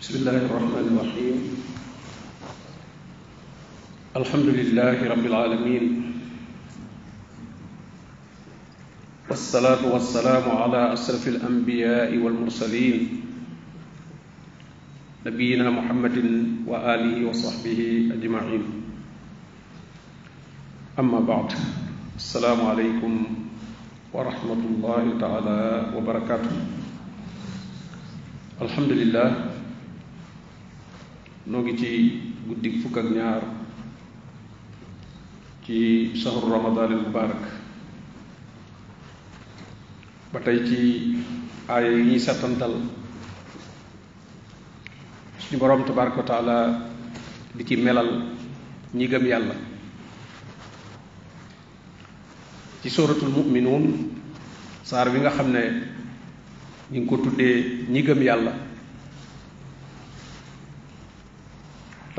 بسم 0.00 0.16
الله 0.24 0.48
الرحمن 0.48 0.86
الرحيم. 0.96 1.36
الحمد 4.16 4.48
لله 4.48 4.96
رب 5.12 5.24
العالمين. 5.28 5.84
والصلاة 9.28 9.84
والسلام 9.84 10.44
على 10.56 10.96
أشرف 10.96 11.28
الأنبياء 11.28 12.16
والمرسلين. 12.16 13.00
نبينا 15.28 15.68
محمد 15.68 16.16
وآله 16.64 17.28
وصحبه 17.28 18.08
أجمعين. 18.16 18.64
أما 20.96 21.20
بعد 21.20 21.52
السلام 22.16 22.60
عليكم 22.72 23.12
ورحمة 24.16 24.62
الله 24.64 25.04
تعالى 25.20 25.60
وبركاته. 25.92 26.56
الحمد 28.64 28.92
لله 28.92 29.49
noo 31.46 31.60
ngi 31.62 31.76
ci 31.78 31.88
guddi 32.46 32.70
fukk 32.82 32.96
ak 32.98 33.08
ñaar 33.16 33.42
ci 35.64 36.12
sahru 36.16 36.50
ramadan 36.52 36.92
al 36.92 37.02
mubarak 37.06 37.42
ba 40.32 40.38
tey 40.40 40.58
ci 40.66 40.78
aaya 41.68 41.90
yi 41.90 42.02
ñuy 42.04 42.18
settantal 42.20 42.74
suñu 45.38 45.58
borom 45.58 45.84
tabaraka 45.84 46.22
taala 46.22 46.56
di 47.54 47.64
ci 47.64 47.76
melal 47.76 48.10
ñi 48.94 49.06
gëm 49.06 49.26
yàlla. 49.26 49.54
Ci 52.82 52.88
suratul 52.90 53.28
muminuun 53.28 54.08
saar 54.82 55.10
bi 55.12 55.20
nga 55.20 55.30
xam 55.30 55.50
ne 55.52 55.62
ngi 56.90 57.06
ko 57.06 57.16
tuddee 57.20 57.84
ñi 57.88 58.02
gëm 58.02 58.22
yàlla 58.22 58.52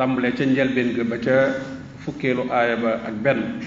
tàmbale 0.02 0.34
ca 0.34 0.42
njëlbeen 0.50 0.98
ga 0.98 1.04
ba 1.06 1.18
ca 1.22 1.36
fukkeelu 2.02 2.50
aaya 2.50 2.76
ba 2.82 2.92
ak 3.06 3.14
benn. 3.24 3.62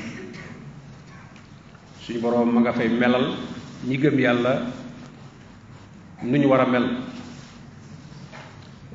Suñu 2.03 2.19
boroom 2.21 2.51
ma 2.51 2.61
nga 2.61 2.73
fay 2.75 2.89
melal 2.91 3.39
ñi 3.87 3.97
gëm 4.03 4.19
yàlla 4.19 4.53
nu 6.27 6.37
ñu 6.39 6.49
mel. 6.73 6.87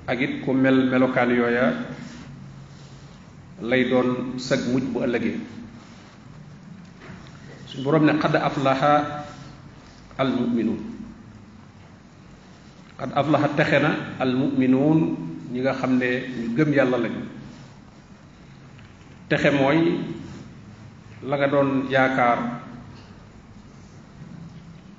Ak 0.08 0.20
it 0.20 0.44
ku 0.44 0.52
mel 0.52 0.90
melokaan 0.92 1.32
yooya 1.32 1.66
lay 3.64 3.88
doon 3.88 4.36
sag 4.38 4.60
mujj 4.68 4.86
bu 4.92 5.00
ëllëgee. 5.08 5.40
Suñu 7.72 7.84
boroom 7.84 8.04
ne 8.06 8.20
xad 8.20 8.36
aflaha 8.36 9.24
al 10.20 10.28
muminuun 10.36 10.82
xad 13.00 13.12
aflaha 13.16 13.48
texe 13.56 13.80
na 13.80 13.92
al 14.20 14.36
muminuun 14.36 15.29
ñi 15.52 15.60
nga 15.62 15.74
xam 15.74 15.98
ne 15.98 16.10
ñu 16.40 16.56
gëm 16.56 16.70
yàlla 16.74 16.98
lañu. 16.98 17.22
Texe 19.30 19.50
mooy 19.52 19.80
la 21.24 21.36
nga 21.38 21.48
doon 21.48 21.90
yaakaar 21.90 22.40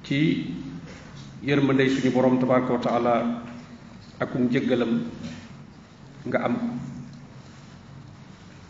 ci 0.05 0.19
yërmandey 1.43 1.89
suñu 1.91 2.11
borom 2.13 2.39
tabaraka 2.39 2.73
wa 2.73 2.79
taala 2.81 3.15
akum 4.21 4.49
jëggalam 4.51 4.93
nga 6.27 6.39
am. 6.47 6.57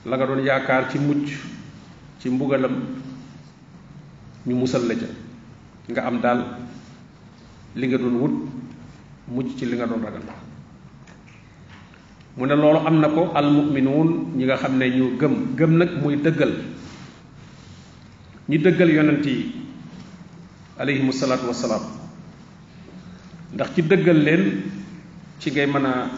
La 0.07 0.17
nga 0.17 0.27
doon 0.27 0.45
yaakaar 0.45 0.91
ci 0.91 0.99
mucc 0.99 1.29
ci 2.21 2.29
mbugalam 2.31 2.75
ñu 4.47 4.55
musal 4.55 4.87
la 4.87 4.95
ca. 4.95 5.07
Nga 5.89 6.03
am 6.07 6.21
daal 6.21 6.41
li 7.75 7.87
nga 7.87 7.99
doon 7.99 8.17
wut 8.21 8.35
mucc 9.29 9.57
ci 9.57 9.65
li 9.67 9.77
nga 9.77 9.87
doon 9.87 10.03
ragal 10.05 10.23
mu 12.37 12.47
ne 12.47 12.55
loolu 12.55 12.87
am 12.87 13.01
na 13.01 13.09
ko 13.09 13.33
almuminuun 13.35 14.37
ñi 14.37 14.45
nga 14.45 14.57
xam 14.57 14.77
ne 14.79 14.87
ñu 14.91 15.17
gëm. 15.19 15.57
Gëm 15.57 15.77
nag 15.77 15.91
muy 16.03 16.17
dëggal. 16.17 16.53
Ñi 18.49 18.59
dëggal 18.59 18.91
yonent 18.91 19.25
yi 19.27 19.55
alayhimu 20.79 21.13
salaatu 21.13 21.47
wasalaam 21.47 21.83
ndax 23.53 23.75
ci 23.75 23.83
dëggal 23.83 24.17
leen 24.23 24.63
ci 25.39 25.51
ngay 25.51 25.67
mën 25.67 25.85
a 25.87 26.11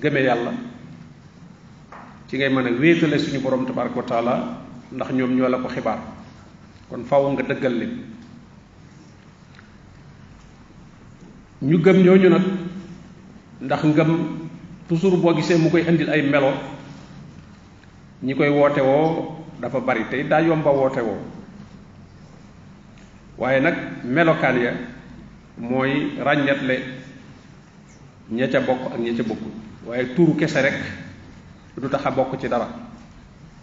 gëme 0.00 0.20
yàlla. 0.22 0.52
Ci 2.28 2.36
ngay 2.36 2.48
mën 2.50 2.66
a 2.66 2.70
wéetale 2.70 3.18
suñu 3.18 3.40
borom 3.40 3.64
tabaraka 3.66 3.96
wa 3.96 4.02
taala 4.02 4.58
ndax 4.92 5.10
ñoom 5.12 5.34
ñoo 5.36 5.48
la 5.48 5.58
ko 5.58 5.68
xibaar. 5.68 5.98
Kon 6.90 7.04
faw 7.04 7.30
nga 7.32 7.42
dëggal 7.42 7.78
leen. 7.78 7.98
Ñu 11.62 11.78
gëm 11.82 11.96
ñooñu 12.04 12.28
nag 12.28 12.42
ndax 13.62 13.82
ngëm 13.84 14.43
toujours 14.94 15.18
boo 15.18 15.34
gisee 15.34 15.58
mu 15.58 15.70
koy 15.70 15.82
indil 15.82 16.06
ay 16.10 16.22
melo 16.22 16.52
ñi 18.22 18.34
koy 18.34 18.48
woote 18.48 18.78
woo 18.80 19.42
dafa 19.60 19.80
bari 19.80 20.04
tey 20.10 20.22
daa 20.22 20.40
yomba 20.40 20.70
woote 20.70 21.00
woo 21.02 21.18
waaye 23.38 23.60
nag 23.60 23.74
melokaan 24.04 24.56
ya 24.62 24.72
mooy 25.58 26.14
ràññetle 26.22 26.76
ña 28.30 28.46
ca 28.48 28.60
bokk 28.60 28.92
ak 28.94 29.00
ña 29.00 29.12
ca 29.16 29.22
bokkul 29.22 29.52
waaye 29.86 30.14
tuuru 30.14 30.34
kese 30.36 30.62
rek 30.62 30.78
du 31.76 31.88
tax 31.88 32.06
a 32.06 32.10
bokk 32.10 32.38
ci 32.40 32.48
dara 32.48 32.68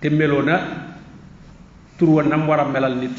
te 0.01 0.09
meloo 0.09 0.41
na 0.43 0.59
tur 1.97 2.09
wa 2.09 2.23
nam 2.23 2.47
war 2.49 2.59
a 2.59 2.65
melal 2.67 2.95
nit 2.95 3.15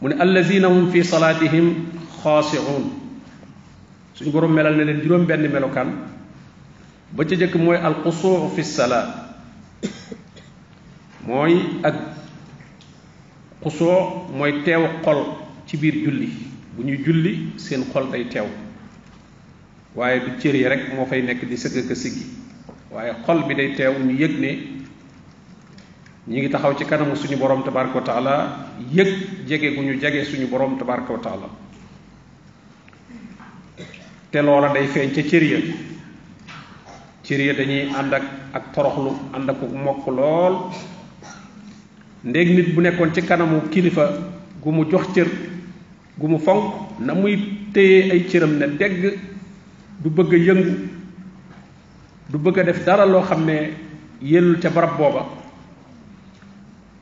mu 0.00 0.08
ne 0.08 0.14
allazina 0.18 0.68
hum 0.68 0.90
fi 0.90 1.04
salaatihim 1.04 1.74
xaasiuun 2.22 3.01
suñu 4.14 4.30
borom 4.30 4.52
melal 4.52 4.76
na 4.76 4.84
leen 4.84 5.00
juróom 5.02 5.26
benn 5.26 5.48
melokaan. 5.50 5.90
Ba 7.12 7.24
ca 7.24 7.34
jëkk 7.36 7.54
mooy 7.56 7.76
alxusuu 7.76 8.48
fi 8.54 8.62
salaat 8.64 9.08
mooy 11.26 11.54
ak 11.82 11.94
xusoo 13.62 14.28
mooy 14.32 14.62
teew 14.64 14.86
xol 15.04 15.24
ci 15.66 15.76
biir 15.76 15.94
julli. 16.04 16.28
Bu 16.76 16.82
ñuy 16.84 17.02
julli 17.04 17.52
seen 17.58 17.84
xol 17.92 18.10
day 18.10 18.24
teew. 18.28 18.46
Waaye 19.94 20.20
du 20.20 20.38
cër 20.40 20.54
yi 20.56 20.68
rek 20.68 20.94
moo 20.94 21.04
fay 21.06 21.22
nekk 21.22 21.44
di 21.48 21.56
sëgg 21.56 21.86
ka 21.88 21.94
siggi. 21.94 22.24
Waaye 22.90 23.12
xol 23.26 23.44
bi 23.46 23.54
day 23.54 23.74
teew 23.74 23.92
ñu 23.98 24.16
yëg 24.18 24.38
ne 24.40 24.50
ñi 26.28 26.38
ngi 26.40 26.48
taxaw 26.50 26.74
ci 26.78 26.84
kanamu 26.84 27.14
suñu 27.16 27.36
borom 27.36 27.62
tabaraka 27.64 27.94
wa 27.98 28.02
taala 28.04 28.34
yëg 28.92 29.44
jege 29.46 29.74
gu 29.74 29.82
ñu 29.82 29.98
jege 30.00 30.24
suñu 30.24 30.46
borom 30.46 30.78
tabaraka 30.78 31.12
wa 31.12 31.18
taala 31.18 31.48
te 34.32 34.40
loola 34.42 34.72
day 34.72 34.86
feeñ 34.88 35.12
ca 35.14 35.22
cër 35.22 35.42
ya. 35.44 35.58
Cër 37.22 37.40
ya 37.40 37.52
dañuy 37.52 37.92
ànd 37.94 38.14
ak 38.14 38.22
ak 38.54 38.72
toroxlu 38.72 39.12
ànd 39.34 39.50
ak 39.50 39.60
mokk 39.84 40.06
lool. 40.08 40.72
Ndéeg 42.24 42.48
nit 42.56 42.74
bu 42.74 42.80
nekkoon 42.80 43.12
ci 43.14 43.20
kanamu 43.22 43.68
kilifa 43.70 44.08
gu 44.62 44.70
mu 44.72 44.84
jox 44.90 45.12
cër 45.14 45.28
gu 46.18 46.26
mu 46.28 46.38
fonk 46.38 46.98
na 47.00 47.14
muy 47.14 47.36
téye 47.74 48.10
ay 48.10 48.24
cëram 48.28 48.56
ne 48.58 48.66
dégg 48.78 49.18
du 50.02 50.08
bëgg 50.10 50.48
a 50.50 50.54
du 52.30 52.38
bëgg 52.38 52.64
def 52.64 52.84
dara 52.84 53.04
loo 53.04 53.20
xam 53.22 53.44
ne 53.44 53.70
barab 54.74 54.96
booba. 54.96 55.26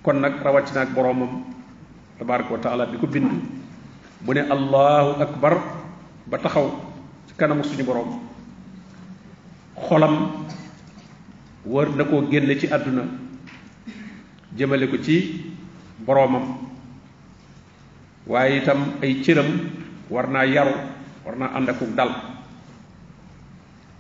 Kon 0.03 0.15
nag 0.21 0.43
rawatina 0.43 0.81
ak 0.83 0.95
boroomam 0.95 1.45
tabaraka 2.19 2.53
wa 2.53 2.59
taala 2.59 2.87
bi 2.87 2.99
ko 2.99 3.07
bind. 3.07 3.31
Allahu 4.51 5.23
akbar 5.23 5.55
ba 6.27 6.39
taxaw 6.39 6.90
ci 7.31 7.37
kanamu 7.39 7.63
suñu 7.63 7.85
boroom 7.87 8.19
xolam 9.79 10.15
wër 11.65 11.89
na 11.97 12.05
koo 12.05 12.27
génne 12.31 12.59
ci 12.59 12.67
àdduna 12.67 13.03
jëmale 14.57 14.87
ko 14.91 14.97
ci 15.03 15.45
boroomam 16.05 16.59
waaye 18.27 18.59
itam 18.59 18.99
ay 19.03 19.23
cëram 19.23 19.47
war 20.11 20.27
naa 20.29 20.45
yaru 20.47 20.75
war 21.25 21.37
naa 21.39 21.55
ànd 21.55 21.69
akuk 21.69 21.95
dal 21.95 22.11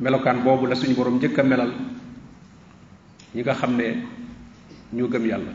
melokaan 0.00 0.42
boobu 0.42 0.66
la 0.66 0.74
suñu 0.74 0.94
boroom 0.96 1.16
njëkk 1.16 1.38
a 1.38 1.42
melal 1.42 1.72
ñi 3.34 3.42
nga 3.42 3.54
xam 3.54 3.76
ne 3.76 4.02
ñoo 4.92 5.08
gëm 5.08 5.26
yàlla 5.26 5.52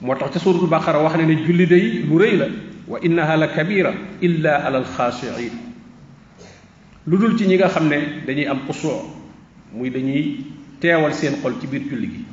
moo 0.00 0.14
tax 0.14 0.30
ca 0.32 0.38
suuratul 0.38 0.68
baqara 0.68 1.02
wax 1.02 1.16
ne 1.16 1.24
ne 1.26 1.42
julli 1.44 1.66
day 1.66 2.02
lu 2.06 2.18
rëy 2.18 2.36
la 2.36 2.46
wa 2.86 2.98
innaha 3.02 3.36
la 3.36 3.48
kabira 3.48 3.92
illa 4.22 4.62
ala 4.64 4.78
alxaashiin 4.78 5.67
lu 7.08 7.16
dul 7.16 7.36
ci 7.38 7.46
ñi 7.48 7.56
nga 7.56 7.68
xam 7.68 7.88
ne 7.88 8.22
dañuy 8.26 8.46
am 8.46 8.60
xusoo 8.68 9.00
muy 9.72 9.88
dañuy 9.90 10.44
teewal 10.80 11.12
seen 11.14 11.40
xol 11.40 11.54
ci 11.60 11.66
biir 11.66 11.82
julli 11.88 12.06
gi 12.08 12.24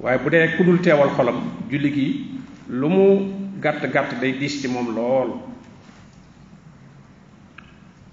waaye 0.00 0.18
bu 0.22 0.30
dee 0.30 0.54
ku 0.56 0.62
dul 0.64 0.78
teewal 0.80 1.10
xolam 1.16 1.36
julli 1.70 1.90
gi 1.92 2.06
lu 2.70 2.88
mu 2.88 3.04
gàtt 3.60 3.82
gàtt 3.92 4.20
day 4.20 4.38
diis 4.38 4.60
ci 4.60 4.68
moom 4.68 4.94
lool 4.94 5.30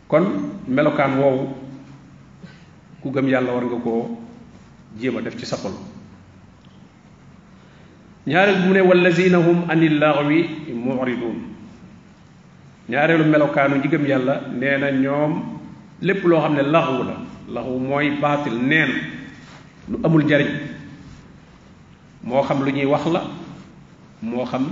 kon 0.07 0.25
melokaan 0.67 1.17
woowu 1.19 1.47
ku 3.01 3.11
gëm 3.11 3.27
yàlla 3.27 3.53
war 3.53 3.63
nga 3.65 3.77
koo 3.83 4.17
jéem 4.99 5.17
a 5.17 5.21
def 5.21 5.35
ci 5.37 5.45
sa 5.45 5.57
xol 5.57 5.73
ñaareel 8.25 8.61
bu 8.61 8.67
mu 8.67 8.73
ne 8.73 8.81
wallazina 8.81 9.37
hum 9.37 9.69
anil 9.69 9.99
laghwi 9.99 10.49
mu'ridun 10.73 11.52
ñaareelu 12.89 13.23
melokaanu 13.25 13.75
ñi 13.81 13.87
gëm 13.89 14.05
yàlla 14.05 14.41
nee 14.59 14.77
na 14.77 14.91
ñoom 14.91 15.31
lépp 16.01 16.23
loo 16.25 16.41
xam 16.41 16.55
ne 16.55 16.61
laxwu 16.63 17.03
la 17.03 17.15
laxwu 17.53 17.79
mooy 17.79 18.11
baatil 18.21 18.53
neen 18.61 18.89
lu 19.89 19.99
amul 20.03 20.23
njariñ. 20.23 20.47
Moo 22.23 22.41
xam 22.43 22.63
lu 22.63 22.71
ñuy 22.71 22.85
wax 22.87 23.05
la 23.11 23.21
moo 24.21 24.45
xam 24.45 24.63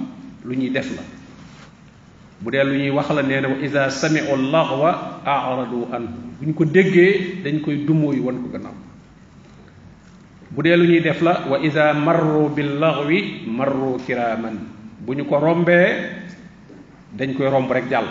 lu 0.46 0.56
ñuy 0.56 0.70
def 0.72 0.88
la. 0.96 1.04
Bu 2.42 2.50
dee 2.52 2.64
lu 2.64 2.74
ñuy 2.80 2.90
wax 2.92 3.10
la 3.12 3.22
nee 3.24 3.42
na 3.42 3.48
wa 3.50 3.56
ida 3.62 3.90
samiu 3.90 4.36
laxwa 4.52 5.22
aradu 5.26 5.88
an. 5.92 6.08
Bu 6.40 6.46
ñu 6.48 6.54
ko 6.54 6.66
déggee 6.66 7.44
dañ 7.44 7.60
koy 7.62 7.84
dumóoyu 7.86 8.24
wan 8.24 8.42
ko 8.42 8.48
gannaaw. 8.54 8.74
Bu 10.52 10.62
dee 10.64 10.78
lu 10.78 10.86
ñuy 10.88 11.02
def 11.02 11.22
la 11.22 11.44
wa 11.50 11.60
ida 11.60 11.94
marru 11.94 12.50
bil 12.56 12.80
laxwi 12.80 13.44
marru 13.48 14.00
kiraman 14.08 14.56
bu 15.06 15.14
ñu 15.14 15.26
ko 15.26 15.38
rombee 15.40 16.08
dañ 17.18 17.34
koy 17.36 17.50
romb 17.50 17.72
rek 17.72 17.90
jàll. 17.90 18.08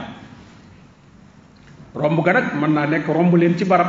Romb 1.94 2.22
ga 2.24 2.32
nag 2.32 2.54
mën 2.54 2.72
naa 2.74 2.86
nekk 2.86 3.06
romb 3.08 3.34
leen 3.34 3.56
ci 3.58 3.64
barab 3.64 3.86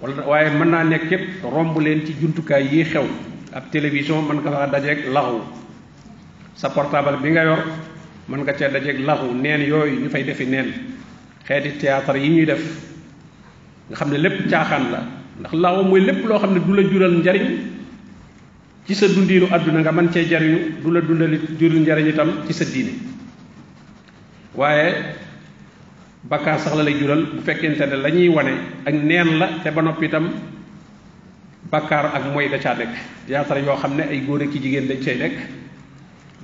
wala 0.00 0.22
waaye 0.26 0.50
mën 0.50 0.68
naa 0.70 0.84
nekk 0.84 1.10
yépp 1.10 1.42
romb 1.42 1.78
leen 1.80 2.04
ci 2.06 2.12
jumtukaay 2.20 2.64
yi 2.70 2.84
xew. 2.84 3.06
Ab 3.52 3.70
télévision 3.70 4.22
mën 4.22 4.40
nga 4.42 4.50
faa 4.50 4.66
dajeeg 4.66 5.08
laxu. 5.12 5.40
Sa 6.54 6.68
portable 6.70 7.16
bi 7.22 7.30
nga 7.30 7.44
yor 7.44 7.58
mën 8.28 8.40
nga 8.44 8.52
cee 8.52 8.68
dajeeg 8.70 9.00
laxu 9.00 9.32
neen 9.34 9.60
yooyu 9.62 10.00
ñu 10.00 10.08
fay 10.10 10.24
defi 10.24 10.44
neen. 10.46 10.72
Xeeti 11.46 11.78
théâtre 11.78 12.16
yi 12.18 12.28
ñuy 12.28 12.44
def 12.46 12.62
nga 13.88 13.96
xam 13.96 14.10
ne 14.10 14.18
lépp 14.18 14.48
caaxaan 14.50 14.90
la. 14.92 15.00
Ndax 15.40 15.52
laxu 15.54 15.84
mooy 15.84 16.00
lépp 16.00 16.24
loo 16.26 16.38
xam 16.38 16.52
ne 16.54 16.60
du 16.60 16.74
la 16.74 16.82
jural 16.90 17.12
njariñ. 17.18 17.46
Ci 18.86 18.94
sa 18.94 19.06
dundiinu 19.08 19.46
àdduna 19.50 19.80
nga 19.80 19.92
mën 19.92 20.12
cee 20.12 20.24
jariñu 20.28 20.80
du 20.82 20.90
la 20.90 21.00
dundali 21.00 21.38
jural 21.58 21.78
njariñ 21.80 22.06
itam 22.08 22.30
ci 22.46 22.52
sa 22.52 22.64
diine 22.64 22.92
waaye 24.58 25.14
bakkaar 26.26 26.58
sax 26.58 26.74
la 26.74 26.82
lay 26.82 26.98
jural 26.98 27.22
bu 27.30 27.40
fekkente 27.46 27.86
ne 27.86 27.96
la 27.96 28.10
ñuy 28.10 28.28
wane 28.28 28.54
ak 28.84 28.94
neen 28.94 29.38
la 29.38 29.46
te 29.62 29.70
ba 29.70 29.82
noppi 29.82 30.06
itam 30.06 30.26
bakkaar 31.70 32.06
ak 32.16 32.24
mooy 32.34 32.48
da 32.50 32.58
caa 32.58 32.74
nekk. 32.74 32.90
Théâtre 33.26 33.62
yoo 33.64 33.76
xam 33.76 33.94
ne 33.96 34.02
ay 34.02 34.20
góor 34.26 34.42
ak 34.42 34.50
jigéen 34.52 34.88
dañ 34.88 34.98
cay 35.04 35.16
nekk. 35.18 35.36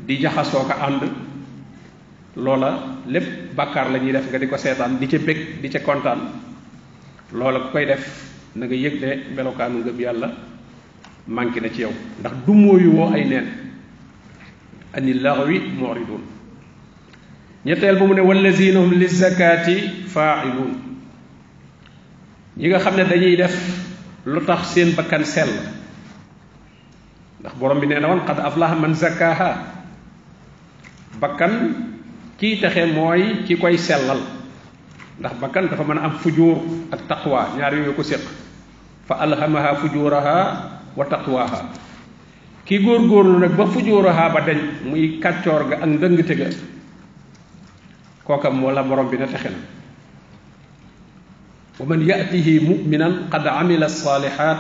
Di 0.07 0.17
jaxasoo 0.21 0.65
ko 0.65 0.73
ànd. 0.81 1.03
Loola 2.37 2.99
lépp 3.07 3.55
bakkaar 3.57 3.91
la 3.91 3.99
ñuy 3.99 4.13
def 4.13 4.29
nga 4.31 4.39
di 4.39 4.47
ko 4.47 4.57
seetaan 4.57 4.99
di 4.99 5.07
ca 5.09 5.19
bég 5.19 5.61
di 5.61 5.69
ca 5.69 5.81
kontaan. 5.81 6.19
Loola 7.33 7.59
ku 7.61 7.69
koy 7.73 7.87
def 7.87 8.05
na 8.55 8.67
nga 8.67 8.75
yëg 8.75 9.01
ne 9.01 9.35
melokaanu 9.35 9.79
ngëm 9.83 10.01
yàlla 10.01 10.31
manqué 11.27 11.61
na 11.61 11.69
ci 11.71 11.81
yow. 11.81 11.93
Ndax 12.21 12.33
du 12.47 12.53
mooyu 12.55 12.91
woo 12.93 13.11
ay 13.13 13.25
neen. 13.25 13.47
Ani 14.95 15.15
laxwi 15.15 15.59
muridun 15.79 16.34
ñetteel 17.65 17.97
bu 17.99 18.07
mu 18.07 18.15
ne 18.15 18.21
wallazina 18.21 18.81
hum 18.81 18.93
lizakati 18.93 20.05
faailun 20.09 20.73
ñi 22.57 22.69
nga 22.69 22.79
xam 22.79 22.97
ne 22.97 23.05
dañuy 23.05 23.37
def 23.37 23.55
lu 24.27 24.41
tax 24.47 24.73
seen 24.73 24.95
bakkan 24.97 25.25
sell. 25.25 25.51
Ndax 27.41 27.55
borom 27.61 27.81
bi 27.81 27.87
nee 27.87 28.01
na 28.01 28.09
woon 28.09 28.25
qad 28.25 28.39
aflaha 28.41 28.75
man 28.75 28.95
zakkaha 28.95 29.51
bakkan 31.21 31.53
kii 32.39 32.61
texe 32.61 32.87
mooy 32.95 33.45
ki 33.45 33.57
koy 33.57 33.77
sellal. 33.77 34.21
Ndax 35.21 35.35
bakkan 35.41 35.69
dafa 35.69 35.85
mën 35.85 35.99
a 35.99 36.05
am 36.05 36.13
fujuur 36.23 36.57
ak 36.93 37.01
taqwa 37.09 37.49
ñaar 37.59 37.75
yooyu 37.75 37.93
ko 37.93 38.03
séq. 38.03 38.21
Fa 39.05 39.15
alhamaha 39.21 39.75
fujuraha 39.85 40.37
wa 40.97 41.05
taqwaha 41.05 41.69
ki 42.65 42.79
góor-góorlu 42.81 43.39
nag 43.45 43.53
ba 43.57 43.67
fujuraha 43.67 44.29
ba 44.33 44.41
deñ 44.41 44.59
muy 44.89 45.19
kàccoor 45.21 45.69
ga 45.69 45.77
ak 45.83 45.87
ndëngte 45.91 46.35
ga 46.39 46.49
كوكا 48.27 48.49
مولا 48.49 48.83
بروم 48.83 49.09
بي 49.09 49.17
نتاخيل 49.17 49.53
ومن 51.81 52.09
ياته 52.09 52.61
مؤمنا 52.69 53.29
قد 53.31 53.47
عمل 53.47 53.85
الصالحات 53.85 54.57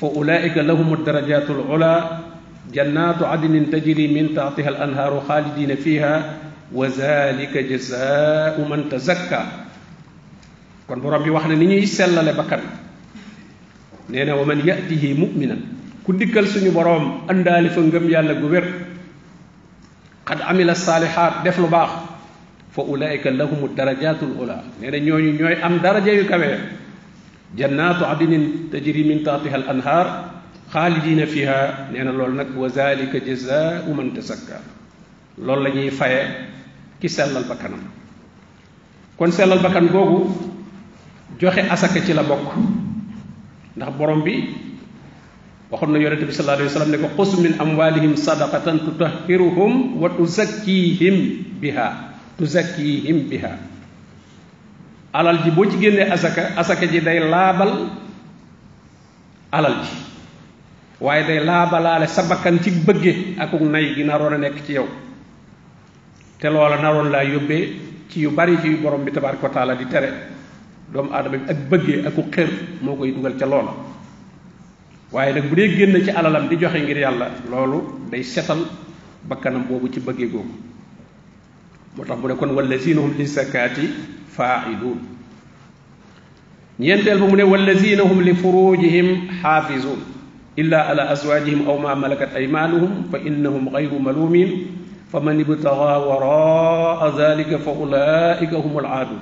فاولئك 0.00 0.56
لهم 0.58 0.94
الدرجات 0.94 1.50
العلى 1.50 2.18
جنات 2.72 3.22
عدن 3.22 3.70
تجري 3.70 4.06
من 4.08 4.34
تحتها 4.34 4.68
الانهار 4.68 5.20
خالدين 5.28 5.76
فيها 5.76 6.36
وذلك 6.72 7.54
جزاء 7.58 8.60
من 8.70 8.88
تزكى 8.88 9.42
كون 10.88 11.00
بروم 11.00 11.22
بي 11.22 11.30
واخنا 11.30 11.54
ني 11.54 11.66
ني 11.66 11.86
سلال 11.86 12.34
بكار 12.36 12.60
نينا 14.10 14.34
ومن 14.34 14.68
ياته 14.68 15.14
مؤمنا 15.18 15.56
كو 16.06 16.12
ديكل 16.12 16.70
بروم 16.74 17.26
اندالي 17.30 17.70
فا 17.70 17.80
يالا 17.80 18.40
غوير 18.40 18.64
قد 20.26 20.40
عمل 20.40 20.70
الصالحات 20.70 21.32
دفلو 21.44 21.66
باخ 21.66 21.90
فأولئك 22.74 23.26
لهم 23.26 23.64
الدرجات 23.64 24.22
الأولى. 24.22 24.58
نيو 24.82 24.90
نيو 24.90 25.38
نيو 25.38 25.46
أم 25.62 25.78
درجة 25.78 26.10
يو 26.10 26.26
جنات 27.54 28.02
عدن 28.02 28.32
تجري 28.74 29.02
من 29.06 29.22
تحتها 29.22 29.56
الأنهار 29.56 30.06
خالدين 30.74 31.24
فيها. 31.30 31.88
نينا 31.94 32.10
لول 32.10 32.34
نك 32.34 32.50
وذلك 32.58 33.14
جزاء 33.14 33.86
من 33.94 34.10
تزكى. 34.14 34.58
لول 35.38 35.64
لا 35.64 35.70
ني 35.70 35.90
فاي 35.90 36.50
كي 36.98 37.08
سلال 37.08 37.46
بكانم. 37.46 37.82
كون 39.18 39.30
سلال 39.30 39.58
بكان 39.62 39.86
غوغو 39.94 40.30
جوخي 41.40 41.62
اسكا 41.70 42.00
تي 42.02 42.12
لا 42.12 42.22
بوك. 42.26 42.46
ندخ 43.78 43.88
بوروم 43.88 44.22
بي 44.26 44.36
waxon 45.74 45.90
na 45.90 45.98
yaronte 45.98 46.22
bi 46.22 46.30
sallallahu 46.30 46.60
alayhi 46.60 46.70
wasallam 46.70 46.92
ne 46.94 46.98
ko 47.02 47.08
qus 47.18 47.30
min 47.42 47.58
amwalihim 47.58 48.14
sadaqatan 48.14 48.84
tutahhiruhum 48.86 49.98
tuzakkihim 52.38 53.28
biha. 53.30 53.54
Alal 55.14 55.42
ji 55.46 55.50
boo 55.54 55.64
ci 55.70 55.78
génnee 55.78 56.10
asaka 56.10 56.58
asaka 56.58 56.86
ji 56.90 57.00
day 57.00 57.20
laabal 57.22 57.88
alal 59.52 59.76
ji. 59.86 59.94
Waaye 61.00 61.26
day 61.26 61.38
laabalaale 61.44 62.06
sa 62.10 62.22
bakkan 62.26 62.58
ci 62.62 62.70
bëgge 62.70 63.38
akuk 63.38 63.60
nay 63.62 63.94
gi 63.94 64.02
naroon 64.04 64.34
a 64.34 64.38
nekk 64.38 64.64
ci 64.66 64.72
yow. 64.74 64.86
Te 66.38 66.48
loola 66.50 66.76
naroon 66.82 67.10
laa 67.10 67.22
yóbbee 67.22 67.62
ci 68.10 68.20
yu 68.20 68.30
bari 68.30 68.58
ci 68.62 68.68
yu 68.74 68.78
borom 68.82 69.04
bi 69.04 69.10
tabaraka 69.12 69.66
wa 69.66 69.74
di 69.74 69.86
tere. 69.86 70.10
Doomu 70.92 71.10
aadama 71.12 71.36
bi 71.38 71.50
ak 71.50 71.58
bëggee 71.70 72.06
aku 72.06 72.22
xër 72.30 72.48
moo 72.82 72.96
koy 72.96 73.12
dugal 73.14 73.36
ca 73.38 73.46
loola. 73.46 73.72
Waaye 75.12 75.32
nag 75.34 75.46
bu 75.48 75.54
dee 75.54 75.76
génn 75.76 76.02
ci 76.04 76.10
alalam 76.10 76.48
di 76.48 76.56
joxe 76.58 76.78
ngir 76.82 76.96
yàlla 76.98 77.30
loolu 77.50 78.08
day 78.10 78.22
setal 78.24 78.66
bakkanam 79.28 79.62
boobu 79.68 79.88
ci 79.92 80.00
bëggee 80.00 80.26
googu. 80.30 80.73
Moo 81.96 82.04
tax 82.04 82.18
mu 82.20 82.28
ne 82.28 82.34
kon 82.34 82.50
wallazina 82.56 83.00
hum 83.00 83.12
li 83.18 83.26
zakaati 83.26 83.86
faa'iluun 84.36 84.98
ñeenteel 86.80 87.18
ba 87.20 87.26
mu 87.26 87.36
ne 87.36 87.42
wallazina 87.42 88.02
hum 88.02 88.20
li 88.20 88.34
furujihim 88.34 89.08
xaafizuun 89.42 90.00
illa 90.56 90.88
ala 90.90 91.10
azwajihim 91.10 91.66
aw 91.68 91.78
ma 91.78 91.94
malakat 91.94 92.34
aymanuhum 92.34 93.10
fa 93.10 93.18
innahum 93.18 93.70
gayru 93.70 93.98
malumin 93.98 94.50
fa 95.10 95.20
man 95.20 95.38
ibtaga 95.40 95.98
waraa 96.08 97.10
dalika 97.18 97.58
fa 97.58 97.70
ulaika 97.70 98.56
hum 98.58 98.74
alaadun 98.82 99.20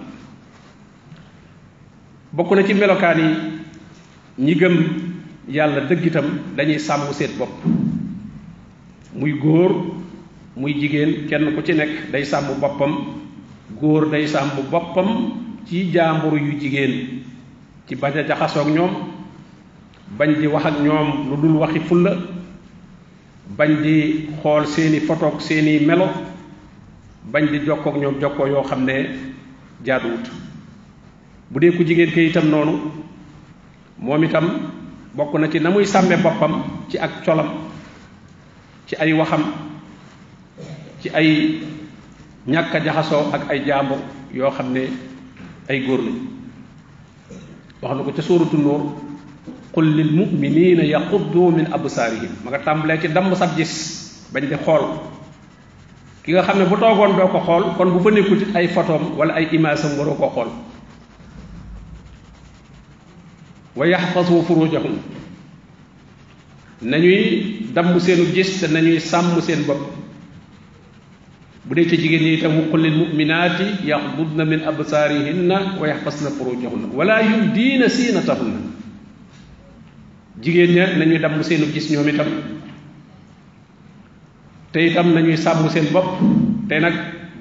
bokk 2.33 2.51
na 2.57 2.63
ci 2.65 2.75
melokaan 2.75 3.19
yi 3.21 3.31
ñi 4.39 4.55
gëm 4.57 4.75
yàlla 5.49 5.81
dëgg 5.89 6.07
itam 6.07 6.27
dañuy 6.57 6.79
sàmm 6.79 7.13
seen 7.13 7.31
bopp 7.39 7.53
muy 9.15 9.33
góor 9.37 9.73
muy 10.57 10.75
jigéen 10.81 11.27
kenn 11.29 11.55
ku 11.55 11.63
ci 11.63 11.73
nekk 11.75 12.11
day 12.13 12.25
sàmm 12.25 12.61
boppam. 12.61 13.23
Góor 13.81 14.11
day 14.11 14.27
sàmm 14.27 14.71
boppam 14.71 15.09
ci 15.67 15.91
jaamburu 15.93 16.37
yu 16.39 16.59
jigéen. 16.61 17.23
Ci 17.89 17.95
bañ 17.97 18.13
a 18.19 18.23
jaxasoog 18.27 18.69
ñoom 18.69 18.91
bañ 20.19 20.31
di 20.41 20.47
wax 20.47 20.65
ak 20.67 20.81
ñoom 20.81 21.31
lu 21.31 21.37
dul 21.37 21.57
waxi 21.57 21.81
fulla 21.81 22.13
bañ 23.57 23.83
di 23.83 24.29
xool 24.43 24.67
seeni 24.67 25.01
seeni 25.41 25.85
melo 25.87 26.09
bañ 27.33 27.45
di 27.51 27.59
jokkook 27.67 27.97
ñoom 27.97 28.21
jokkoo 28.21 28.47
yoo 28.47 28.63
xam 28.63 28.85
ne 28.85 29.09
jaaduwut. 29.85 30.31
Bu 31.51 31.61
dee 31.61 31.73
ku 31.77 31.85
jigéen 31.85 32.11
kay 32.13 32.27
itam 32.29 32.49
noonu 32.51 32.79
moom 33.99 34.25
itam 34.25 34.47
bokk 35.15 35.35
na 35.39 35.49
ci 35.51 35.59
na 35.61 35.71
muy 35.71 35.85
sàmme 35.87 36.17
ci 36.89 36.99
ak 36.99 37.25
colam 37.25 37.49
ci 38.87 38.97
ay 38.97 39.13
waxam 39.13 39.43
ci 41.03 41.11
ay 41.11 41.59
ñàkk 42.47 42.75
a 42.75 42.79
jaxasoo 42.85 43.35
ak 43.35 43.51
ay 43.51 43.65
jaambur 43.67 43.99
yoo 44.33 44.51
xam 44.51 44.73
ne 44.73 44.87
ay 45.69 45.81
góor 45.87 46.01
lañ. 46.01 46.15
wax 47.83 47.97
na 47.97 48.03
ko 48.05 48.13
ca 48.15 48.23
suuratu 48.23 48.57
nuur 48.57 48.83
qul 49.75 49.87
lil 49.97 50.11
muminina 50.15 50.83
yaquddu 50.85 51.51
min 51.51 51.67
absaarihim. 51.73 52.31
ma 52.45 52.51
nga 52.51 52.59
tàmbalee 52.59 53.01
ci 53.01 53.09
damb 53.09 53.35
sab 53.35 53.57
gis 53.57 54.29
bañ 54.33 54.47
di 54.49 54.55
xool. 54.65 54.85
ki 56.25 56.33
nga 56.33 56.43
xam 56.43 56.59
ne 56.59 56.65
bu 56.65 56.77
toogoon 56.77 57.17
doo 57.17 57.29
ko 57.29 57.41
xool 57.41 57.65
kon 57.77 57.91
bu 57.93 57.99
fa 57.99 58.11
nekkut 58.11 58.55
ay 58.55 58.69
photom 58.69 59.17
wala 59.19 59.35
ay 59.35 59.49
image 59.53 59.85
am 59.85 59.99
waroo 59.99 60.15
koo 60.15 60.31
xool. 60.31 60.49
wa 63.77 63.87
yaxfasu 63.87 64.43
furujahum 64.47 64.99
nañuy 66.83 67.67
damm 67.75 67.99
seenu 68.01 68.25
gis 68.35 68.61
te 68.61 68.67
nañuy 68.69 69.01
sàmm 69.01 69.41
seen 69.41 69.65
bopp. 69.67 69.92
Bu 71.65 71.75
dee 71.75 71.89
ci 71.89 71.97
jigéen 71.97 72.23
ñi 72.23 72.35
itam 72.35 72.53
qul 72.71 72.81
lil 72.83 72.95
muminaati 72.97 73.87
yaxdudna 73.87 74.45
min 74.45 74.61
absaarihinna 74.67 75.79
wa 75.81 75.87
yaxfasna 75.87 76.31
furujahunna 76.31 76.89
wala 76.95 77.23
yubdiina 77.23 77.89
siinatahunna. 77.89 78.61
Jigéen 80.43 80.75
ña 80.75 80.87
nañuy 80.99 81.19
damm 81.19 81.43
seenu 81.43 81.67
gis 81.73 81.91
ñoom 81.91 82.09
itam 82.09 82.27
te 84.73 84.87
itam 84.87 85.13
nañuy 85.15 85.37
sàmm 85.37 85.69
seen 85.71 85.87
bopp 85.93 86.19
te 86.69 86.81
nag 86.81 86.95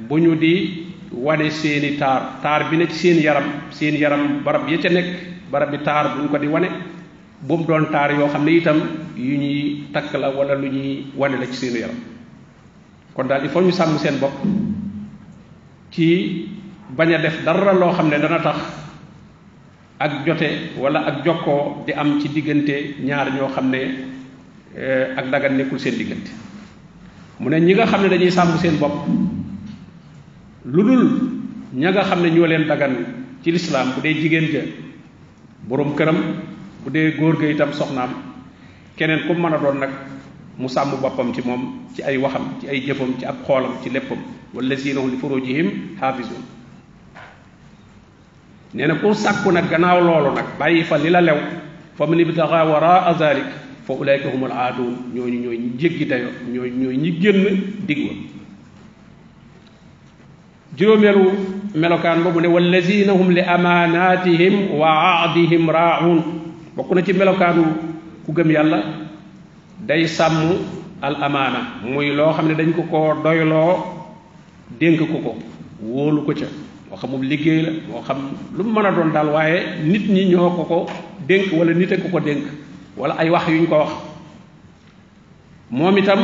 bu 0.08 0.18
ñu 0.20 0.36
di 0.36 0.86
wane 1.12 1.50
seeni 1.50 1.98
taar 1.98 2.22
taar 2.44 2.70
bi 2.70 2.78
ne 2.78 2.88
ci 2.88 2.94
seen 2.96 3.18
yaram 3.24 3.44
seen 3.72 3.96
yaram 3.96 4.44
barab 4.44 4.70
ya 4.70 4.78
ca 4.78 4.90
nekk 4.90 5.08
barab 5.52 5.72
bi 5.72 5.78
taar 5.84 6.16
buñ 6.16 6.28
ko 6.30 6.38
di 6.38 6.48
wane 6.48 6.68
bu 7.42 7.58
mu 7.58 7.66
doon 7.66 7.86
taar 7.92 8.12
yoo 8.12 8.28
xam 8.28 8.44
ne 8.46 8.52
itam 8.52 8.78
yu 9.18 9.36
ñuy 9.38 9.84
takk 9.94 10.14
la 10.14 10.30
wala 10.30 10.54
lu 10.56 10.68
ñuy 10.70 11.06
wane 11.18 11.40
la 11.40 11.46
ci 11.48 11.54
seenu 11.54 11.80
yaram. 11.80 12.11
Kon 13.14 13.24
daal 13.28 13.44
il 13.44 13.50
faut 13.50 13.62
ñu 13.62 13.72
sàmm 13.72 13.98
seen 13.98 14.18
bopp. 14.20 14.34
Ci 15.92 16.48
bañ 16.96 17.14
a 17.14 17.18
def 17.20 17.44
dara 17.44 17.74
loo 17.74 17.92
xam 17.92 18.10
dana 18.10 18.40
tax 18.40 18.58
ak 20.00 20.26
jote 20.26 20.72
wala 20.78 21.00
ak 21.06 21.24
jokkoo 21.26 21.84
di 21.86 21.94
am 21.94 22.20
ci 22.20 22.30
diggante 22.30 22.96
ñaar 23.04 23.32
ñoo 23.34 23.50
xam 23.50 23.70
ne 23.70 23.80
ak 25.18 25.30
dagan 25.30 25.58
nekkul 25.58 25.80
seen 25.80 25.98
diggante. 25.98 26.32
Mu 27.40 27.50
ne 27.50 27.60
ñi 27.60 27.74
nga 27.74 27.86
xam 27.86 28.02
ne 28.04 28.10
dañuy 28.10 28.32
sàmm 28.32 28.58
seen 28.58 28.78
bopp 28.78 28.94
lu 30.66 30.84
dul 30.84 31.04
ña 31.74 31.92
nga 31.92 32.04
xam 32.04 32.22
ne 32.22 32.30
ñoo 32.30 32.46
leen 32.46 32.68
dagan 32.68 32.94
ci 33.44 33.52
lislaam 33.52 33.94
bu 33.96 34.02
dee 34.02 34.14
jigéen 34.14 34.46
ja 34.52 34.62
boroom 35.68 35.96
këram 35.96 36.18
bu 36.84 36.90
dee 36.92 37.16
góor 37.18 37.38
ga 37.38 37.48
itam 37.50 37.74
soxnaam 37.74 38.12
keneen 38.96 39.26
ku 39.28 39.34
mën 39.34 39.58
doon 39.62 39.80
nag 39.80 39.90
mu 40.58 40.68
sàmm 40.70 41.00
boppam 41.02 41.34
ci 41.34 41.42
moom 41.46 41.62
ci 41.96 42.04
ay 42.04 42.18
waxam 42.18 42.46
ci 42.62 42.68
ay 42.68 42.80
jëfam 42.86 43.14
ci 43.20 43.26
ab 43.26 43.36
xoolam 43.46 43.74
ci 43.84 43.90
léppam. 43.90 44.18
wallazina 44.54 45.00
hum 45.00 45.12
li 45.12 45.18
furujihim 45.18 45.68
xaafisun 46.00 46.44
nee 48.76 48.88
na 48.88 48.96
ku 49.00 49.14
sàkku 49.16 49.52
nag 49.52 49.70
gannaaw 49.72 50.00
loolu 50.04 50.36
nag 50.36 50.48
bàyyi 50.60 50.84
fa 50.84 50.98
li 50.98 51.10
la 51.10 51.22
lew 51.22 51.40
fa 51.98 52.06
man 52.08 52.20
ibtaxa 52.20 52.66
waraa 52.68 53.14
zalik 53.20 53.48
fa 53.88 53.94
ulaika 53.94 54.30
humul 54.30 54.52
aadun 54.52 54.96
ñooñu 55.16 55.40
ñooy 55.44 55.58
ñi 55.58 56.06
dayo 56.06 56.30
ñooy 56.54 56.70
ñooy 56.72 56.98
ñi 56.98 57.12
génn 57.22 57.44
digg 57.88 58.00
wa. 58.08 58.14
juróomeelu 60.78 61.26
melokaan 61.76 62.20
mu 62.24 62.40
ne 62.42 62.48
wallazina 62.48 63.14
hum 63.14 63.30
li 63.32 63.42
amaanatihim 63.42 64.72
wa 64.80 64.90
ahdihim 65.24 65.70
raaun 65.70 66.20
bokk 66.76 66.92
na 66.96 67.02
ci 67.04 67.14
melokaanu 67.14 67.64
ku 68.26 68.32
gëm 68.34 68.52
yàlla 68.52 68.80
day 69.88 70.08
sàmm 70.08 70.58
al 71.02 71.16
amaana 71.24 71.60
muy 71.84 72.12
loo 72.16 72.34
xam 72.34 72.48
ne 72.48 72.54
dañ 72.56 72.74
ko 72.76 72.84
ko 72.92 73.22
doyloo 73.24 73.76
dénk 74.80 75.00
ko 75.00 75.18
ko 75.26 75.32
wóolu 75.82 76.22
ko 76.26 76.34
ca 76.34 76.46
moo 76.90 76.98
xamum 76.98 77.22
liggéey 77.24 77.62
la 77.62 77.72
moo 77.90 78.02
xam 78.08 78.18
lu 78.58 78.64
mu 78.64 78.72
mën 78.74 78.86
a 78.86 78.92
doon 78.92 79.10
daal 79.14 79.30
waaye 79.30 79.60
nit 79.84 80.06
ñi 80.10 80.26
ñoo 80.30 80.50
ko 80.58 80.64
ko 80.64 80.86
dénk 81.28 81.52
wala 81.54 81.74
nit 81.74 81.92
a 81.92 81.98
ko 81.98 82.08
ko 82.12 82.20
dénk 82.20 82.44
wala 82.98 83.16
ay 83.18 83.30
wax 83.30 83.48
yuñ 83.48 83.66
ko 83.68 83.76
wax. 83.80 83.92
moom 85.72 85.98
itam 85.98 86.20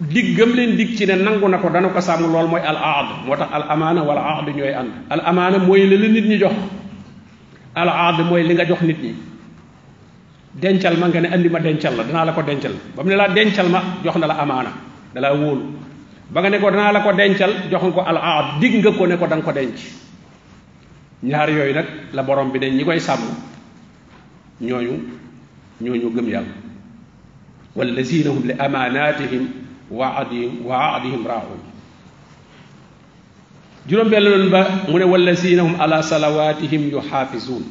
dig 0.00 0.36
gëm 0.36 0.52
leen 0.54 0.76
dig 0.76 0.96
ci 0.96 1.06
ne 1.06 1.16
nangu 1.16 1.48
na 1.48 1.58
ko 1.58 1.68
dana 1.70 1.88
ko 1.88 2.00
sàmm 2.00 2.30
lool 2.32 2.46
mooy 2.46 2.60
al 2.60 2.76
moo 3.26 3.36
tax 3.36 3.48
al 3.52 3.64
amaana 3.68 4.02
wala 4.02 4.20
aad 4.20 4.48
ñooy 4.56 4.72
ànd. 4.74 4.90
al 5.10 5.20
amaana 5.24 5.58
mooy 5.58 5.86
la 5.86 6.08
nit 6.08 6.24
ñi 6.28 6.38
jox. 6.38 6.52
al 7.74 7.88
aad 7.88 8.20
mooy 8.28 8.42
li 8.42 8.54
nga 8.54 8.64
jox 8.64 8.80
nit 8.82 8.98
ñi. 9.02 9.14
Dencal 10.54 10.96
ma 10.98 11.08
nga 11.08 11.20
ne 11.20 11.28
andi 11.28 11.48
ma 11.48 11.58
dencal 11.60 11.96
la 11.96 12.04
danaa 12.04 12.24
la 12.24 12.32
ko 12.32 12.42
dencal. 12.42 12.72
Ba 12.96 13.02
mu 13.02 13.08
ne 13.10 13.16
laa 13.16 13.28
dencal 13.28 13.68
ma 13.68 13.80
jox 14.04 14.16
na 14.16 14.26
la 14.26 14.34
amaana 14.40 14.72
dalaa 15.14 15.34
wóolu. 15.34 15.64
Ba 16.30 16.40
nga 16.40 16.50
ne 16.50 16.58
ko 16.58 16.70
danaa 16.70 16.92
la 16.92 17.00
ko 17.00 17.12
dencal 17.12 17.50
jox 17.70 17.82
nga 17.82 17.92
ko 17.92 18.00
al 18.00 18.16
aad 18.16 18.60
dig 18.60 18.74
nga 18.82 18.92
ko 18.92 19.06
ne 19.06 19.16
ko 19.16 19.26
da 19.26 19.36
nga 19.36 19.44
ko 19.44 19.52
denc. 19.52 19.76
Ñaar 21.24 21.50
yooyu 21.50 21.74
nag 21.74 21.86
la 22.12 22.22
borom 22.22 22.50
bi 22.52 22.58
ne 22.60 22.70
ñi 22.70 22.84
koy 22.84 23.00
sàmm 23.00 23.22
ñooñu 24.60 24.94
ñooñu 25.80 26.10
gëm 26.14 26.28
yàlla. 26.28 26.54
Wallazina 27.74 28.30
hum 28.30 28.46
li 28.46 28.52
amaanatihim 28.58 29.48
wa 29.90 30.06
ahdihim 30.20 30.64
wa 30.64 30.94
ahdihim 30.94 31.26
raa'un 31.26 31.58
juróom 33.88 34.08
benn 34.08 34.48
ba 34.50 34.66
mu 34.88 34.98
ne 34.98 35.04
wallazina 35.04 35.62
hum 35.62 35.74
ala 35.80 36.00
salawatihim 36.02 36.88
yuxaafizuun 36.90 37.64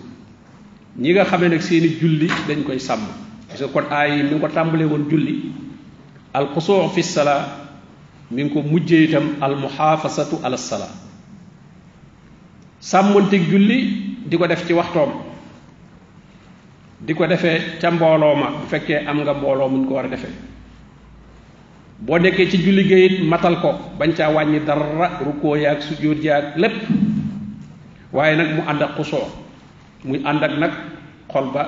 ñi 0.98 1.12
nga 1.14 1.26
xamee 1.26 1.50
nag 1.50 1.62
seeni 1.62 1.90
julli 2.00 2.28
dañ 2.48 2.64
koy 2.64 2.80
sàmm. 2.80 3.02
Parce 3.48 3.62
que 3.66 3.72
kon 3.72 3.86
aay 3.92 4.18
yi 4.18 4.24
mi 4.24 4.30
ngi 4.32 4.40
ko 4.42 4.48
tàmbalee 4.48 4.86
woon 4.86 5.10
julli 5.10 5.52
alxusuu 6.34 6.90
fi 6.94 7.04
salaa 7.04 7.46
mi 8.32 8.44
ngi 8.44 8.54
ko 8.54 8.62
mujjee 8.62 9.04
itam 9.06 9.36
almuxaafasatu 9.42 10.40
ala 10.44 10.58
salaa 10.58 10.90
sàmmanteeg 12.80 13.50
julli 13.50 13.78
di 14.26 14.38
ko 14.38 14.48
def 14.48 14.66
ci 14.68 14.74
waxtoom 14.74 15.12
di 17.02 17.14
ko 17.14 17.26
ca 17.82 17.92
mbooloo 17.92 18.36
ma 18.36 18.48
bu 18.70 18.94
am 19.08 19.18
nga 19.22 19.34
mbooloo 19.34 19.70
muñ 19.70 19.86
ko 19.88 19.94
war 19.94 20.06
a 20.06 20.10
defee. 20.10 20.34
Boo 22.00 22.18
ci 22.20 22.58
julli 22.58 22.88
ga 22.88 22.96
it 22.98 23.24
matal 23.24 23.60
ko 23.62 23.74
bañ 24.00 24.14
caa 24.16 24.30
wàññi 24.32 24.60
dara 24.66 25.20
rukkoo 25.26 25.56
yaag 25.58 25.82
sujjóot 25.82 26.24
yaag 26.24 26.58
lépp. 26.58 26.74
Waaye 28.14 28.36
nag 28.36 28.56
mu 28.56 28.62
ànd 28.68 28.82
ak 28.82 28.96
xusoo 28.98 29.26
muy 30.06 30.22
ànd 30.26 30.44
ak 30.44 30.52
xol 31.34 31.50
ba 31.54 31.64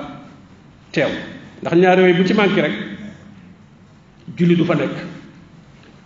teew. 0.92 1.10
Ndax 1.62 1.74
ñaar 1.76 1.98
yooyu 1.98 2.14
bu 2.16 2.24
ci 2.26 2.34
manqué 2.34 2.60
rek 2.62 2.72
julli 4.38 4.56
du 4.56 4.64
fa 4.64 4.74
nekk. 4.74 4.96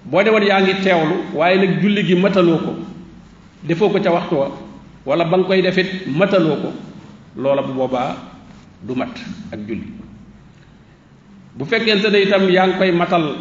Boo 0.05 0.23
demoon 0.23 0.43
yaa 0.43 0.61
ngi 0.63 0.75
teewlu 0.83 1.15
waaye 1.35 1.59
nag 1.59 1.81
julli 1.83 2.03
gi 2.07 2.15
mataloo 2.15 2.59
ko 2.59 2.73
defoo 3.63 3.89
ko 3.91 4.01
ca 4.01 4.11
waxtu 4.11 4.35
wa 4.37 4.51
wala 5.07 5.25
ba 5.25 5.37
nga 5.37 5.45
koy 5.47 5.63
defit 5.63 6.07
mataloo 6.07 6.57
ko 6.57 6.73
loola 7.37 7.63
bu 7.63 7.73
boobaa 7.73 8.17
du 8.83 8.95
mat 8.95 9.13
ak 9.53 9.61
julli. 9.69 9.87
Bu 11.55 11.65
fekkente 11.65 12.09
ne 12.11 12.23
itam 12.23 12.49
yaa 12.49 12.67
ngi 12.67 12.79
koy 12.79 12.91
matal 12.93 13.37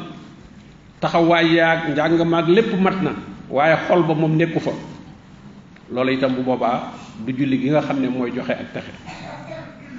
taxawaay 0.99 1.53
yaag 1.55 1.79
njàng 1.95 2.23
maag 2.27 2.47
lépp 2.49 2.73
mat 2.81 3.01
na 3.01 3.11
waaye 3.49 3.75
xol 3.88 4.03
ba 4.03 4.13
moom 4.13 4.35
nekku 4.35 4.59
fa 4.59 4.71
loola 5.91 6.11
itam 6.11 6.35
bu 6.35 6.41
boobaa 6.43 6.91
du 7.25 7.31
julli 7.33 7.57
gi 7.61 7.69
nga 7.69 7.81
xam 7.81 7.99
ne 8.01 8.07
mooy 8.09 8.31
joxe 8.35 8.51
ak 8.51 8.73
texe 8.73 8.91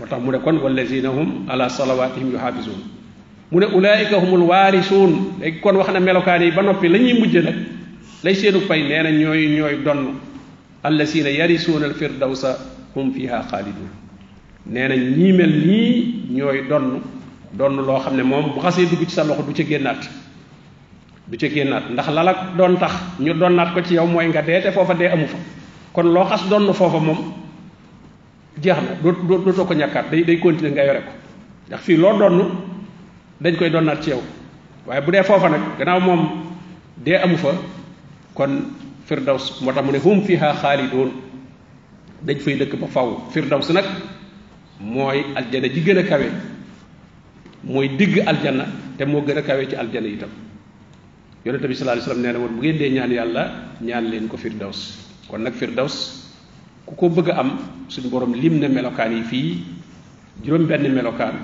moo 0.00 0.07
tax 0.09 0.21
mu 0.23 0.30
ne 0.33 0.38
kon 0.38 0.57
wallazina 0.59 1.09
hum 1.11 1.45
ala 1.49 1.69
salawatihim 1.69 2.33
yuhafizuun 2.33 2.80
mu 3.52 3.61
ne 3.61 3.66
ulaika 3.66 4.16
humul 4.16 4.42
waarisuun 4.49 5.37
léegi 5.40 5.61
kon 5.61 5.76
wax 5.76 5.88
na 5.92 6.00
melokaan 6.00 6.42
yi 6.42 6.50
ba 6.50 6.62
noppi 6.62 6.88
la 6.88 6.99
ñuy 6.99 7.14
mujj 7.21 7.37
nag 7.37 7.54
lay 8.25 8.35
seenu 8.35 8.61
fay 8.61 8.83
nee 8.83 9.02
na 9.02 9.11
ñooy 9.12 9.49
ñooy 9.57 9.76
donn 9.85 10.14
allazina 10.83 11.28
yarisuuna 11.30 11.87
al 11.87 11.95
firdawsa 11.95 12.57
hum 12.95 13.12
fiha 13.12 13.42
xaalidun 13.50 13.88
nee 14.66 14.88
na 14.88 14.97
ñii 14.97 15.33
mel 15.33 15.50
nii 15.66 16.14
ñooy 16.33 16.62
donn 16.69 17.00
donn 17.52 17.76
loo 17.76 17.99
xam 18.00 18.16
ne 18.16 18.23
moom 18.23 18.54
bu 18.54 18.61
xasee 18.61 18.87
dugg 18.87 19.04
ci 19.07 19.14
sa 19.14 19.25
loxo 19.25 19.42
du 19.42 19.52
ca 19.52 19.62
génnaat 19.64 20.00
du 21.28 21.37
ca 21.37 21.49
génnaat 21.49 21.90
ndax 21.90 22.09
la 22.11 22.23
la 22.23 22.35
doon 22.57 22.76
tax 22.78 22.92
ñu 23.21 23.35
donnaat 23.35 23.75
ko 23.75 23.83
ci 23.83 23.95
yow 23.95 24.07
mooy 24.07 24.28
nga 24.28 24.42
dee 24.42 24.61
te 24.62 24.71
foofa 24.73 24.95
dee 24.95 25.09
amu 25.09 25.26
fa 25.26 25.37
kon 25.92 26.04
loo 26.12 26.25
xas 26.25 26.49
donn 26.49 26.73
foofa 26.73 26.99
moom 26.99 27.19
jeex 28.62 28.76
na 28.80 28.94
doo 29.02 29.12
dootoo 29.44 29.64
ko 29.64 29.74
ñàkkaat 29.74 30.10
day 30.10 30.24
day 30.24 30.38
continuer 30.38 30.72
nga 30.72 30.84
yore 30.84 31.00
ko. 31.04 31.12
Ndax 31.68 31.80
fii 31.82 31.96
loo 31.96 32.18
donn 32.18 32.50
dañ 33.40 33.56
koy 33.56 33.70
donnaat 33.70 34.02
ci 34.02 34.10
yow. 34.10 34.22
Waaye 34.86 35.00
bu 35.00 35.10
dee 35.12 35.22
foofa 35.22 35.48
nag 35.48 35.60
gannaaw 35.78 36.00
moom 36.00 36.28
dee 37.04 37.16
amu 37.16 37.36
fa 37.36 37.52
kon 38.34 38.72
firdaws 39.06 39.60
moo 39.60 39.72
tax 39.72 39.84
mu 39.84 39.92
ne 39.92 39.98
hum 39.98 40.22
fiha 40.24 40.54
xaalidoon 40.54 41.10
dañ 42.22 42.38
fay 42.40 42.56
dëkk 42.56 42.76
ba 42.80 42.86
faw. 42.86 43.30
Firdaws 43.30 43.70
nag 43.70 43.84
mooy 44.80 45.24
aljana 45.36 45.68
ji 45.68 45.80
gën 45.80 45.98
a 45.98 46.02
kawe. 46.02 46.30
Mooy 47.64 47.88
digg 47.96 48.22
aljana 48.26 48.66
te 48.98 49.04
moo 49.04 49.22
gën 49.22 49.38
a 49.38 49.42
kawe 49.42 49.68
ci 49.68 49.76
aljana 49.76 50.06
itam. 50.08 50.30
Yonente 51.44 51.66
bi 51.68 51.74
sallallahu 51.74 52.00
alayhi 52.04 52.08
wasallam 52.08 52.22
nee 52.22 52.32
na 52.32 52.38
woon 52.38 52.54
bu 52.56 52.60
ngeen 52.62 52.78
dee 52.78 52.90
ñaan 52.90 53.12
yàlla 53.12 53.50
ñaan 53.80 54.10
leen 54.10 54.28
ko 54.28 54.36
firdaws. 54.36 54.98
Kon 55.28 55.38
nag 55.42 55.54
firdaws 55.54 56.19
ku 56.90 56.94
ko 56.99 57.06
bëgg 57.09 57.30
am 57.30 57.50
suñu 57.88 58.11
borom 58.11 58.35
lim 58.35 58.59
na 58.59 58.68
melokaan 58.68 59.12
yi 59.14 59.23
fii 59.23 59.62
juróom 60.42 60.66
benn 60.66 60.90
melokaan 60.92 61.37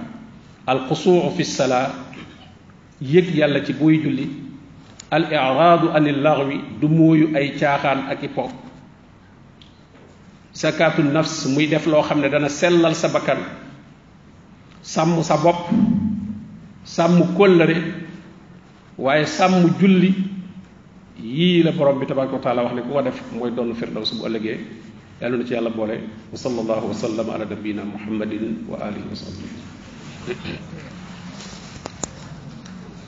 alxusuu 0.67 1.31
fi 1.37 1.45
salaa 1.45 1.91
yëg 3.01 3.31
yàlla 3.35 3.63
ci 3.65 3.73
buy 3.73 4.03
julli 4.03 4.27
al 5.11 5.25
iraadu 5.31 5.91
anil 5.95 6.19
laghwi 6.23 6.59
du 6.81 6.89
mooyu 6.89 7.31
ay 7.37 7.55
caaxaan 7.59 8.11
ak 8.11 8.23
i 8.23 8.29
po 8.29 8.51
sakatu 10.53 11.03
nafs 11.03 11.47
muy 11.47 11.67
def 11.69 11.87
loo 11.87 12.03
xam 12.03 12.21
ne 12.21 12.29
dana 12.29 12.49
sellal 12.49 12.95
sa 12.95 13.09
bakkan 13.09 13.39
sàmm 14.83 15.23
sa 15.23 15.37
bopp 15.37 15.71
sàmm 16.85 17.35
kóllëre 17.37 17.77
waaye 18.99 19.27
sàmm 19.27 19.71
julli 19.79 20.15
yii 21.23 21.63
la 21.63 21.73
borom 21.73 21.99
bi 22.01 22.07
tabaraka 22.07 22.35
wa 22.35 22.41
taala 22.43 22.63
wax 22.65 22.75
ne 22.75 22.83
ku 22.83 22.89
ko 22.93 23.03
def 23.03 23.23
mooy 23.33 23.51
doon 23.51 23.75
firdaws 23.75 24.11
bu 24.19 24.27
ëllëgee 24.27 24.59
يالنا 25.23 25.45
تي 25.45 25.55
يالا 25.55 25.71
بوله 25.71 26.01
وصلى 26.33 26.61
الله 26.61 26.85
وسلم 26.85 27.31
على 27.31 27.45
نبينا 27.51 27.85
محمد 27.85 28.33
واله 28.69 29.03
وصحبه 29.13 29.49